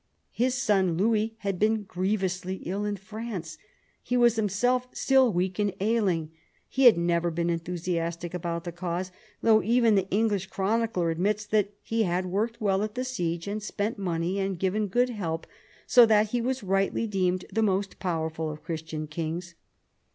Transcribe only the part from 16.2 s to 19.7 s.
he was rightly deemed the most powerful of Christian kings."